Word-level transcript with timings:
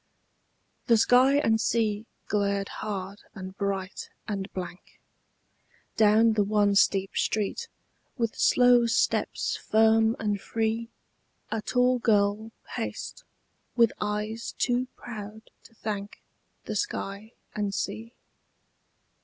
THE 0.87 0.97
sky 0.97 1.35
and 1.37 1.61
sea 1.61 2.07
glared 2.27 2.69
hard 2.81 3.21
and 3.35 3.55
bright 3.55 4.09
and 4.27 4.51
blank: 4.51 4.99
Down 5.95 6.33
the 6.33 6.43
one 6.43 6.73
steep 6.73 7.15
street, 7.15 7.67
with 8.17 8.35
slow 8.35 8.87
steps 8.87 9.55
firm 9.57 10.15
and 10.17 10.41
free, 10.41 10.89
A 11.51 11.61
tall 11.61 11.99
girl 11.99 12.51
paced, 12.65 13.23
with 13.75 13.93
eyes 14.01 14.55
too 14.57 14.87
proud 14.95 15.51
to 15.65 15.75
thank 15.75 16.19
The 16.65 16.75
sky 16.75 17.33
and 17.53 17.71
sea. 17.71 18.15